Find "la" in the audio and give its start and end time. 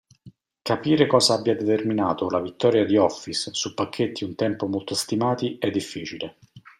2.27-2.41